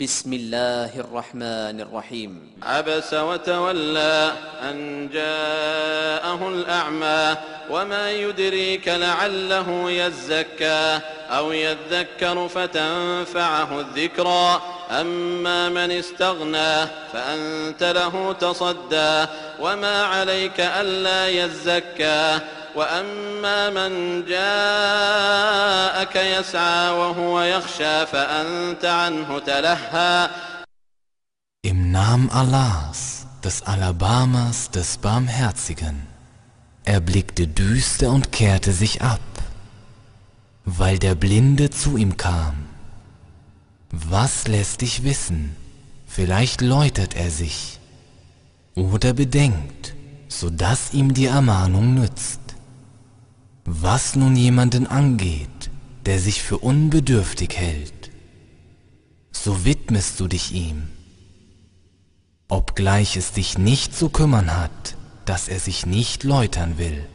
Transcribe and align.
بسم 0.00 0.32
الله 0.32 1.00
الرحمن 1.00 1.80
الرحيم. 1.80 2.50
عبس 2.62 3.14
وتولى 3.14 4.32
أن 4.62 5.08
جاءه 5.12 6.48
الأعمى 6.48 7.36
وما 7.70 8.10
يدريك 8.10 8.88
لعله 8.88 9.90
يزكى 9.90 11.00
أو 11.30 11.52
يذكر 11.52 12.48
فتنفعه 12.48 13.80
الذكرى. 13.80 14.62
أما 14.90 15.68
من 15.68 15.90
استغنى 15.90 16.86
فأنت 17.12 17.82
له 17.82 18.32
تصدى 18.40 19.26
وما 19.60 20.02
عليك 20.02 20.60
ألا 20.60 21.28
يزكى 21.28 22.38
وأما 22.75 23.69
من 23.69 24.25
جاءك 24.25 26.15
يسعى 26.15 26.91
وهو 26.91 27.41
يخشى 27.41 28.05
فأنت 28.05 28.85
عنه 28.85 29.39
تلهى 29.39 30.29
Im 31.61 31.91
Namen 31.91 32.29
Allahs, 32.29 33.27
des 33.43 33.63
Alabamas, 33.63 34.71
des 34.71 34.97
Barmherzigen. 34.97 36.07
Er 36.85 37.01
blickte 37.01 37.47
düster 37.47 38.11
und 38.11 38.31
kehrte 38.31 38.71
sich 38.71 39.01
ab, 39.01 39.19
weil 40.63 40.99
der 40.99 41.15
Blinde 41.15 41.69
zu 41.69 41.97
ihm 41.97 42.15
kam. 42.15 42.69
Was 43.91 44.47
lässt 44.47 44.81
dich 44.81 45.03
wissen? 45.03 45.55
Vielleicht 46.07 46.61
läutert 46.61 47.15
er 47.15 47.29
sich 47.29 47.79
oder 48.75 49.13
bedenkt, 49.13 49.93
so 50.27 50.49
dass 50.49 50.93
ihm 50.93 51.13
die 51.13 51.25
Ermahnung 51.25 51.95
nützt. 51.95 52.39
Was 53.64 54.14
nun 54.14 54.36
jemanden 54.36 54.86
angeht, 54.86 55.70
der 56.04 56.18
sich 56.18 56.42
für 56.42 56.58
unbedürftig 56.58 57.56
hält, 57.56 58.10
so 59.32 59.64
widmest 59.64 60.20
du 60.20 60.28
dich 60.28 60.52
ihm, 60.52 60.88
obgleich 62.48 63.16
es 63.16 63.32
dich 63.32 63.56
nicht 63.56 63.96
zu 63.96 64.10
kümmern 64.10 64.54
hat, 64.54 64.96
dass 65.24 65.48
er 65.48 65.58
sich 65.58 65.86
nicht 65.86 66.24
läutern 66.24 66.76
will. 66.76 67.06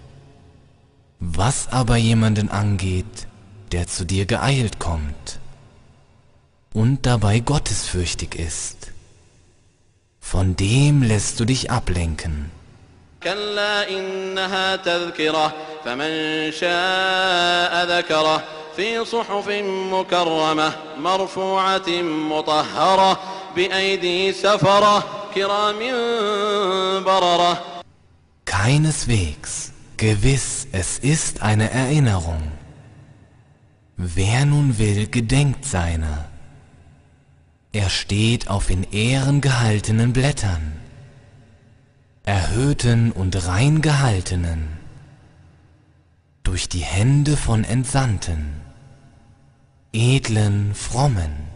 Was 1.19 1.67
aber 1.67 1.97
jemanden 1.97 2.49
angeht, 2.49 3.27
der 3.71 3.85
zu 3.85 4.03
dir 4.05 4.25
geeilt 4.25 4.79
kommt 4.79 5.39
und 6.73 7.05
dabei 7.05 7.41
gottesfürchtig 7.41 8.33
ist, 8.33 8.91
von 10.19 10.55
dem 10.55 11.03
lässt 11.03 11.39
du 11.39 11.45
dich 11.45 11.69
ablenken. 11.69 12.49
كلا 15.84 15.94
إنها 15.94 16.50
تذكرة 16.50 16.50
فمن 16.50 16.52
شاء 16.52 17.98
ذكره 17.98 18.42
في 18.76 19.04
صحف 19.04 19.48
مكرمة 19.92 20.72
مرفوعة 20.98 22.02
مطهرة 22.02 23.20
بأيدي 23.56 24.32
سفرة 24.32 25.04
كرام 25.34 25.78
بررة 27.04 27.62
Keineswegs, 28.46 29.72
gewiss, 29.96 30.68
es 30.72 30.98
ist 30.98 31.42
eine 31.42 31.70
Erinnerung. 31.70 32.52
Wer 33.96 34.44
nun 34.44 34.78
will, 34.78 35.06
gedenkt 35.08 35.64
seiner. 35.64 36.26
Er 37.72 37.90
steht 37.90 38.48
auf 38.48 38.70
in 38.70 38.84
Ehren 38.92 39.40
gehaltenen 39.40 40.12
Blättern, 40.12 40.72
erhöhten 42.24 43.12
und 43.12 43.46
rein 43.46 43.82
gehaltenen, 43.82 44.77
durch 46.48 46.68
die 46.68 46.84
Hände 46.96 47.36
von 47.36 47.64
Entsandten, 47.64 48.60
edlen, 49.92 50.74
frommen. 50.74 51.54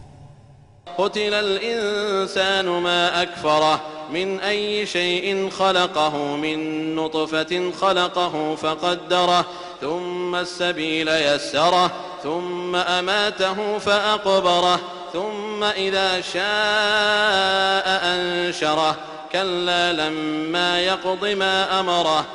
قتل 0.97 1.33
الإنسان 1.33 2.65
ما 2.65 3.21
أكفره 3.21 3.81
من 4.13 4.39
أي 4.39 4.85
شيء 4.85 5.49
خلقه 5.49 6.35
من 6.35 6.59
نطفة 6.95 7.71
خلقه 7.71 8.55
فقدره 8.55 9.45
ثم 9.81 10.35
السبيل 10.35 11.07
يسره 11.07 11.91
ثم 12.23 12.75
أماته 12.75 13.77
فأقبره 13.77 14.79
ثم 15.13 15.63
إذا 15.63 16.21
شاء 16.21 17.85
أنشره 18.03 18.95
كلا 19.31 19.93
لما 19.93 20.79
يقض 20.81 21.25
ما 21.25 21.79
أمره 21.79 22.25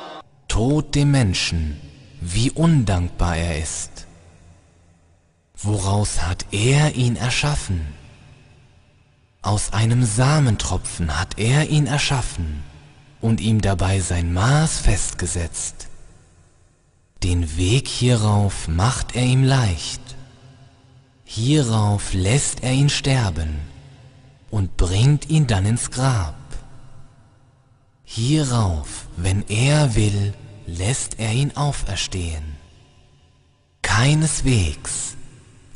Tod 0.47 0.95
dem 0.95 1.11
Menschen, 1.11 1.81
wie 2.20 2.50
undankbar 2.50 3.36
er 3.36 3.58
ist. 3.58 4.06
Woraus 5.56 6.22
hat 6.22 6.46
er 6.52 6.94
ihn 6.94 7.16
erschaffen? 7.16 7.86
Aus 9.42 9.72
einem 9.72 10.04
Samentropfen 10.04 11.18
hat 11.18 11.38
er 11.38 11.68
ihn 11.70 11.86
erschaffen 11.86 12.62
und 13.20 13.40
ihm 13.40 13.60
dabei 13.60 14.00
sein 14.00 14.32
Maß 14.32 14.78
festgesetzt. 14.80 15.88
Den 17.22 17.56
Weg 17.56 17.88
hierauf 17.88 18.68
macht 18.68 19.16
er 19.16 19.24
ihm 19.24 19.44
leicht. 19.44 20.00
Hierauf 21.24 22.12
lässt 22.12 22.62
er 22.62 22.72
ihn 22.72 22.88
sterben 22.88 23.60
und 24.50 24.76
bringt 24.76 25.30
ihn 25.30 25.46
dann 25.46 25.64
ins 25.64 25.90
Grab. 25.90 26.34
Hierauf, 28.04 29.06
wenn 29.16 29.46
er 29.48 29.94
will, 29.94 30.34
lässt 30.78 31.18
er 31.18 31.32
ihn 31.32 31.56
auferstehen. 31.56 32.56
Keineswegs, 33.82 35.16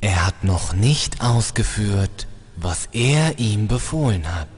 er 0.01 0.27
hat 0.27 0.45
noch 0.45 0.73
nicht 0.73 1.21
ausgeführt, 1.21 2.27
was 2.57 2.89
er 2.93 3.39
ihm 3.39 3.67
befohlen 3.67 4.35
hat. 4.35 4.49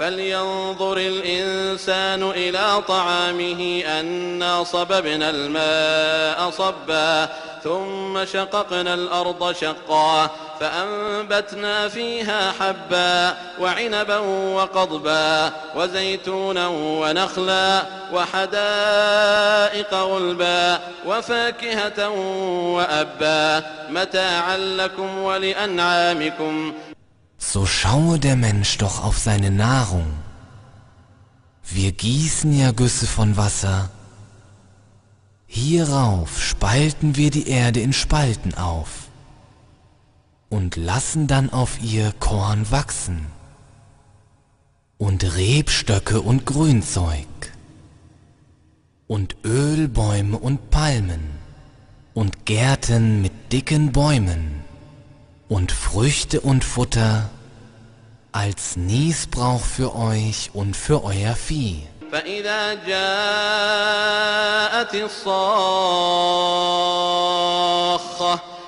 فلينظر 0.00 0.96
الإنسان 0.96 2.22
إلى 2.30 2.82
طعامه 2.88 3.82
أنا 3.86 4.64
صببنا 4.64 5.30
الماء 5.30 6.50
صبا 6.50 7.28
ثم 7.64 8.24
شققنا 8.24 8.94
الأرض 8.94 9.52
شقا 9.52 10.30
فأنبتنا 10.60 11.88
فيها 11.88 12.52
حبا 12.60 13.36
وعنبا 13.60 14.18
وقضبا 14.54 15.52
وزيتونا 15.76 16.68
ونخلا 16.68 17.82
وحدائق 18.12 19.94
غلبا 19.94 20.80
وفاكهة 21.06 22.08
وأبا 22.74 23.62
متاعا 23.90 24.56
لكم 24.56 25.18
ولأنعامكم 25.18 26.72
So 27.52 27.66
schaue 27.66 28.20
der 28.20 28.36
Mensch 28.36 28.78
doch 28.78 29.02
auf 29.02 29.18
seine 29.18 29.50
Nahrung. 29.50 30.06
Wir 31.64 31.90
gießen 31.90 32.56
ja 32.56 32.70
Güsse 32.70 33.08
von 33.08 33.36
Wasser. 33.36 33.90
Hierauf 35.48 36.40
spalten 36.40 37.16
wir 37.16 37.32
die 37.32 37.48
Erde 37.48 37.80
in 37.80 37.92
Spalten 37.92 38.54
auf 38.54 39.08
und 40.48 40.76
lassen 40.76 41.26
dann 41.26 41.50
auf 41.50 41.82
ihr 41.82 42.12
Korn 42.20 42.70
wachsen 42.70 43.26
und 44.96 45.36
Rebstöcke 45.36 46.20
und 46.20 46.46
Grünzeug 46.46 47.26
und 49.08 49.34
Ölbäume 49.44 50.38
und 50.38 50.70
Palmen 50.70 51.30
und 52.14 52.46
Gärten 52.46 53.22
mit 53.22 53.52
dicken 53.52 53.90
Bäumen 53.90 54.62
und 55.48 55.72
Früchte 55.72 56.42
und 56.42 56.62
Futter 56.62 57.28
als 58.32 58.76
Niesbrauch 58.76 59.64
für 59.64 59.94
euch 59.94 60.50
und 60.54 60.76
für 60.76 61.04
euer 61.04 61.34
Vieh. 61.34 61.86
فإذا 62.12 62.74
جاءت 62.74 63.04
الصاخة 64.94 65.30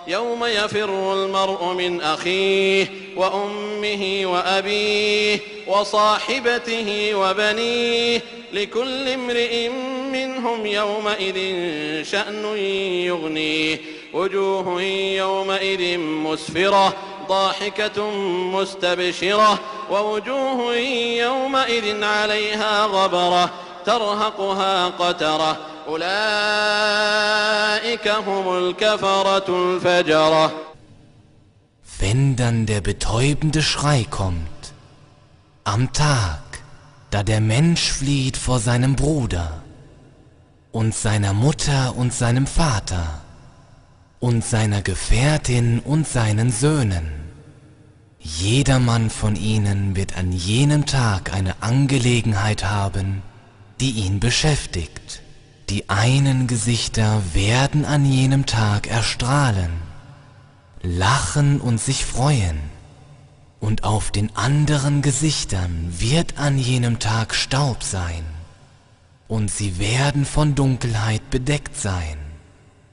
يوم 0.09 0.45
يفر 0.45 1.15
المرء 1.15 1.73
من 1.73 2.00
أخيه 2.00 2.91
وأمه 3.17 4.23
وأبيه 4.25 5.41
وصاحبته 5.67 7.15
وبنيه 7.15 8.20
لكل 8.53 9.08
امرئ 9.08 9.69
منهم 10.12 10.67
يومئذ 10.67 11.37
شأن 12.05 12.56
يغنيه 13.06 13.81
وجوه 14.12 14.82
يومئذ 14.82 15.99
مسفرة 15.99 16.97
ضاحكة 17.31 18.12
مستبشرة 18.51 19.59
ووجوه 19.92 20.75
يومئذ 21.25 22.04
عليها 22.04 22.86
غبرة 22.86 23.50
ترهقها 23.86 24.88
قترة 24.88 25.57
أولئك 25.88 26.88
هم 28.07 28.57
الكفرة 28.57 29.45
الفجرة 29.50 30.51
Wenn 32.00 32.36
dann 32.36 32.68
der 32.68 32.81
betäubende 32.81 33.63
Schrei 33.63 34.06
kommt, 34.07 34.74
am 35.63 35.92
Tag, 35.94 36.44
da 37.09 37.24
der 37.24 37.42
Mensch 37.42 37.92
flieht 37.92 38.38
vor 38.38 38.59
seinem 38.59 38.95
Bruder 38.95 39.63
und 40.71 40.94
seiner 40.94 41.33
Mutter 41.33 41.95
und 41.98 42.13
seinem 42.13 42.45
Vater 42.45 43.21
und 44.19 44.45
seiner 44.45 44.81
Gefährtin 44.83 45.80
und 45.80 46.07
seinen 46.07 46.51
Söhnen, 46.51 47.20
Jedermann 48.24 49.10
von 49.10 49.34
ihnen 49.34 49.96
wird 49.96 50.16
an 50.16 50.30
jenem 50.30 50.86
Tag 50.86 51.34
eine 51.34 51.60
Angelegenheit 51.60 52.64
haben, 52.64 53.20
die 53.80 53.90
ihn 53.90 54.20
beschäftigt. 54.20 55.22
Die 55.70 55.88
einen 55.88 56.46
Gesichter 56.46 57.20
werden 57.32 57.84
an 57.84 58.04
jenem 58.04 58.46
Tag 58.46 58.86
erstrahlen, 58.86 59.72
lachen 60.82 61.60
und 61.60 61.80
sich 61.80 62.04
freuen, 62.04 62.60
und 63.58 63.82
auf 63.82 64.12
den 64.12 64.36
anderen 64.36 65.02
Gesichtern 65.02 65.92
wird 65.98 66.38
an 66.38 66.58
jenem 66.58 67.00
Tag 67.00 67.34
Staub 67.34 67.82
sein, 67.82 68.24
und 69.26 69.50
sie 69.50 69.80
werden 69.80 70.24
von 70.26 70.54
Dunkelheit 70.54 71.28
bedeckt 71.30 71.76
sein. 71.76 72.19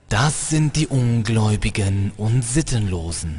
Das 0.10 0.50
sind 0.50 0.76
die 0.76 0.88
Ungläubigen 0.88 2.14
und 2.18 2.44
Sittenlosen. 2.44 3.38